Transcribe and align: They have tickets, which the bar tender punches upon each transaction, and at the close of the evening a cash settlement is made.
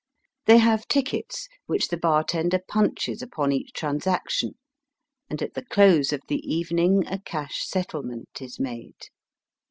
They 0.47 0.57
have 0.57 0.87
tickets, 0.87 1.47
which 1.67 1.89
the 1.89 1.95
bar 1.95 2.23
tender 2.23 2.57
punches 2.67 3.21
upon 3.21 3.51
each 3.51 3.71
transaction, 3.73 4.55
and 5.29 5.39
at 5.43 5.53
the 5.53 5.63
close 5.65 6.11
of 6.11 6.21
the 6.27 6.39
evening 6.39 7.05
a 7.05 7.19
cash 7.19 7.63
settlement 7.67 8.41
is 8.41 8.59
made. 8.59 8.95